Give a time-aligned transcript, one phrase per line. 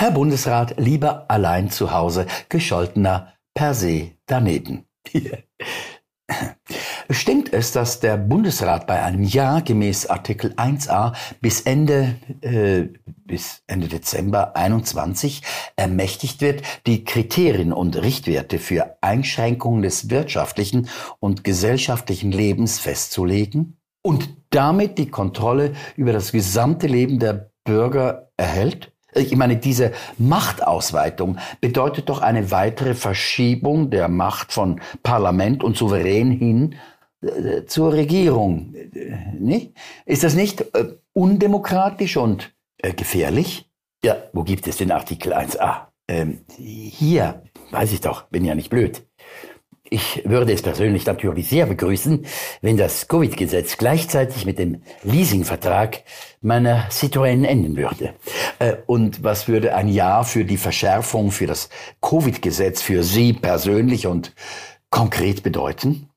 [0.00, 4.84] Herr Bundesrat, lieber allein zu Hause, gescholtener per se daneben.
[7.10, 13.64] Stimmt es, dass der Bundesrat bei einem Ja gemäß Artikel 1a bis Ende, äh, bis
[13.66, 15.42] Ende Dezember 21
[15.74, 24.28] ermächtigt wird, die Kriterien und Richtwerte für Einschränkungen des wirtschaftlichen und gesellschaftlichen Lebens festzulegen und
[24.50, 28.92] damit die Kontrolle über das gesamte Leben der Bürger erhält?
[29.18, 36.30] Ich meine, diese Machtausweitung bedeutet doch eine weitere Verschiebung der Macht von Parlament und Souverän
[36.30, 36.76] hin
[37.20, 38.74] äh, zur Regierung.
[38.74, 39.72] Äh, nicht?
[40.06, 43.70] Ist das nicht äh, undemokratisch und äh, gefährlich?
[44.04, 45.88] Ja, wo gibt es den Artikel 1a?
[46.06, 49.06] Ähm, hier, weiß ich doch, bin ja nicht blöd.
[49.90, 52.26] Ich würde es persönlich natürlich sehr begrüßen,
[52.60, 56.02] wenn das Covid-Gesetz gleichzeitig mit dem Leasingvertrag
[56.40, 58.14] meiner Citroën enden würde.
[58.58, 61.68] Äh, und was würde ein Ja für die Verschärfung für das
[62.02, 64.34] Covid-Gesetz für Sie persönlich und
[64.90, 66.10] konkret bedeuten?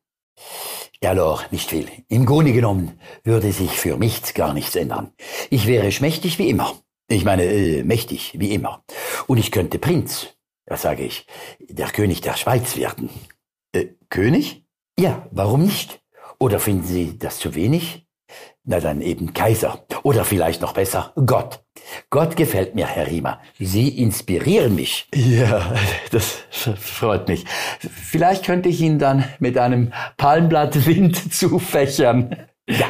[1.04, 1.88] Ja, alors, nicht viel.
[2.10, 5.12] Im Grunde genommen würde sich für mich gar nichts ändern.
[5.50, 6.76] Ich wäre schmächtig wie immer.
[7.08, 8.84] Ich meine, äh, mächtig wie immer.
[9.28, 10.28] Und ich könnte Prinz,
[10.66, 11.26] das sage ich,
[11.60, 13.10] der König der Schweiz werden.
[14.12, 14.66] König?
[15.00, 16.02] Ja, warum nicht?
[16.38, 18.06] Oder finden Sie das zu wenig?
[18.64, 19.86] Na dann eben Kaiser.
[20.04, 21.64] Oder vielleicht noch besser, Gott.
[22.10, 23.40] Gott gefällt mir, Herr Riemer.
[23.58, 25.08] Sie inspirieren mich.
[25.16, 25.74] Ja,
[26.12, 27.46] das freut mich.
[27.80, 32.36] Vielleicht könnte ich ihn dann mit einem Palmblatt Wind zufächern.
[32.68, 32.88] Ja,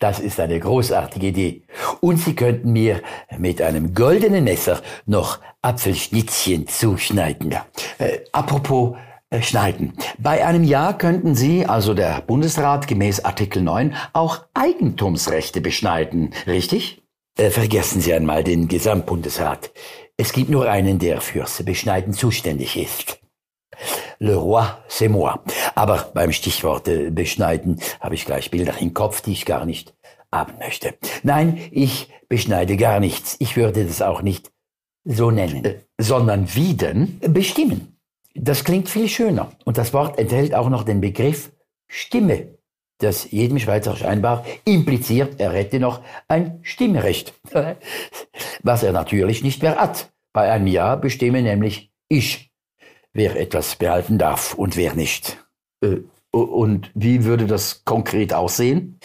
[0.00, 1.62] das ist eine großartige Idee.
[2.00, 3.02] Und Sie könnten mir
[3.38, 7.50] mit einem goldenen Messer noch Apfelschnitzchen zuschneiden.
[7.52, 7.66] Ja.
[7.98, 8.96] Äh, apropos
[9.42, 9.92] schneiden.
[10.18, 17.02] Bei einem Ja könnten Sie, also der Bundesrat gemäß Artikel 9, auch Eigentumsrechte beschneiden, richtig?
[17.36, 19.70] Äh, vergessen Sie einmal den Gesamtbundesrat.
[20.16, 23.18] Es gibt nur einen, der fürs Beschneiden zuständig ist.
[24.20, 25.40] Le roi, c'est moi.
[25.74, 29.94] Aber beim Stichwort äh, beschneiden habe ich gleich Bilder im Kopf, die ich gar nicht
[30.32, 30.94] haben möchte.
[31.22, 33.36] Nein, ich beschneide gar nichts.
[33.40, 34.52] Ich würde das auch nicht
[35.04, 35.64] so nennen.
[35.64, 37.20] Äh, sondern wie denn?
[37.20, 37.93] Bestimmen.
[38.34, 39.52] Das klingt viel schöner.
[39.64, 41.52] Und das Wort enthält auch noch den Begriff
[41.86, 42.58] Stimme,
[42.98, 47.34] das jedem Schweizer scheinbar impliziert, er hätte noch ein Stimmrecht.
[48.62, 50.10] Was er natürlich nicht mehr hat.
[50.32, 52.50] Bei einem Ja bestimme nämlich ich,
[53.12, 55.44] wer etwas behalten darf und wer nicht.
[55.80, 55.98] Äh,
[56.32, 58.98] und wie würde das konkret aussehen?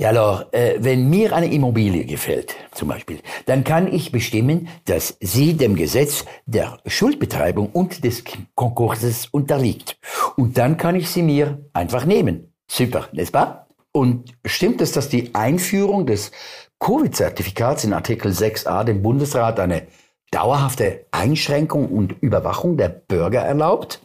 [0.00, 5.18] Ja, alors, äh, wenn mir eine Immobilie gefällt, zum Beispiel, dann kann ich bestimmen, dass
[5.20, 8.24] sie dem Gesetz der Schuldbetreibung und des
[8.54, 9.98] Konkurses unterliegt.
[10.38, 12.54] Und dann kann ich sie mir einfach nehmen.
[12.66, 13.66] Super, n'est-ce pas?
[13.92, 16.30] Und stimmt es, dass die Einführung des
[16.78, 19.82] Covid-Zertifikats in Artikel 6a dem Bundesrat eine
[20.30, 24.00] dauerhafte Einschränkung und Überwachung der Bürger erlaubt?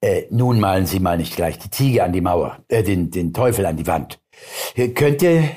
[0.00, 3.32] Äh, nun malen Sie mal nicht gleich die Ziege an die Mauer, äh, den, den
[3.32, 4.18] Teufel an die Wand.
[4.94, 5.50] Könnte,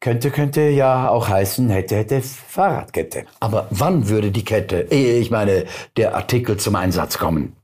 [0.00, 3.24] könnte, könnte ja auch heißen, hätte, hätte Fahrradkette.
[3.40, 5.64] Aber wann würde die Kette, äh, ich meine,
[5.96, 7.56] der Artikel zum Einsatz kommen?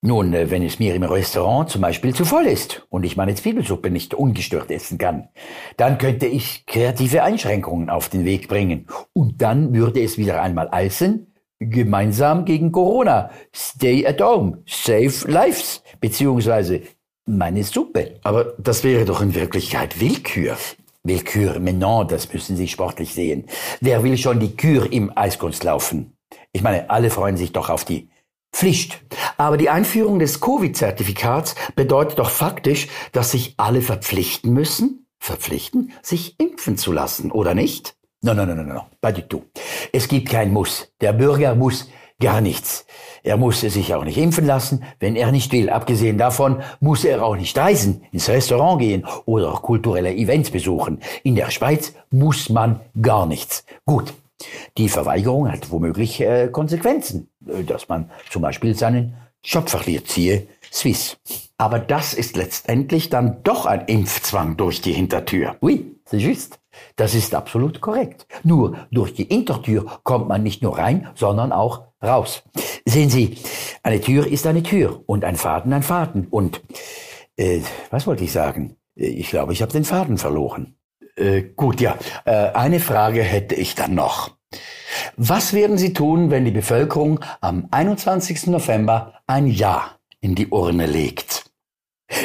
[0.00, 3.34] Nun, äh, wenn es mir im Restaurant zum Beispiel zu voll ist und ich meine
[3.34, 5.28] Zwiebelsuppe nicht ungestört essen kann,
[5.76, 8.86] dann könnte ich kreative Einschränkungen auf den Weg bringen.
[9.12, 11.26] Und dann würde es wieder einmal heißen,
[11.58, 13.30] gemeinsam gegen Corona.
[13.54, 14.62] Stay at home.
[14.66, 15.82] Save lives.
[16.00, 16.82] Beziehungsweise
[17.28, 18.18] meine Suppe.
[18.22, 20.56] Aber das wäre doch in Wirklichkeit Willkür.
[21.04, 23.46] Willkür, maintenant, das müssen Sie sportlich sehen.
[23.80, 26.16] Wer will schon die Kür im Eiskunst laufen?
[26.52, 28.10] Ich meine, alle freuen sich doch auf die
[28.52, 29.00] Pflicht.
[29.36, 36.38] Aber die Einführung des Covid-Zertifikats bedeutet doch faktisch, dass sich alle verpflichten müssen, verpflichten, sich
[36.40, 37.94] impfen zu lassen, oder nicht?
[38.20, 39.44] No, no, no, no, no, pas du tout.
[39.92, 40.92] Es gibt kein Muss.
[41.00, 41.88] Der Bürger muss
[42.20, 42.84] gar nichts.
[43.22, 45.70] Er musste sich auch nicht impfen lassen, wenn er nicht will.
[45.70, 51.00] Abgesehen davon muss er auch nicht reisen, ins Restaurant gehen oder kulturelle Events besuchen.
[51.22, 53.64] In der Schweiz muss man gar nichts.
[53.84, 54.14] Gut,
[54.76, 59.14] die Verweigerung hat womöglich äh, Konsequenzen, äh, dass man zum Beispiel seinen
[59.44, 61.17] Job verliert, siehe Swiss.
[61.58, 65.56] Aber das ist letztendlich dann doch ein Impfzwang durch die Hintertür.
[65.60, 66.58] Oui, c'est juste.
[66.96, 68.26] Das ist absolut korrekt.
[68.44, 72.44] Nur durch die Hintertür kommt man nicht nur rein, sondern auch raus.
[72.84, 73.36] Sehen Sie,
[73.82, 76.28] eine Tür ist eine Tür und ein Faden ein Faden.
[76.30, 76.62] Und
[77.36, 78.76] äh, was wollte ich sagen?
[78.94, 80.76] Ich glaube, ich habe den Faden verloren.
[81.16, 81.96] Äh, gut, ja.
[82.24, 84.30] Äh, eine Frage hätte ich dann noch.
[85.16, 88.46] Was werden Sie tun, wenn die Bevölkerung am 21.
[88.46, 91.27] November ein Ja in die Urne legt?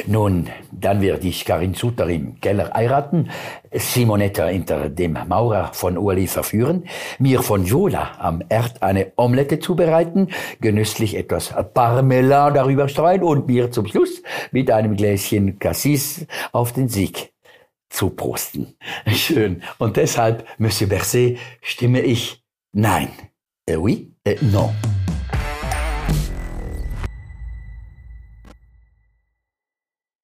[0.07, 3.29] Nun, dann werde ich Karin Sutter im Keller heiraten,
[3.71, 6.85] Simonetta hinter dem Maurer von Uli verführen,
[7.19, 10.29] mir von Jola am Erd eine Omelette zubereiten,
[10.61, 16.89] genüsslich etwas Parmelan darüber streuen und mir zum Schluss mit einem Gläschen Cassis auf den
[16.89, 17.33] Sieg
[17.89, 18.75] zuprosten.
[19.07, 19.63] Schön.
[19.77, 22.43] Und deshalb, Monsieur Berset, stimme ich
[22.73, 23.09] Nein.
[23.65, 24.73] Eh oui, eh non.